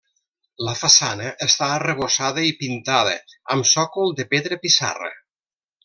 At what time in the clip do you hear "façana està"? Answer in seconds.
0.79-1.67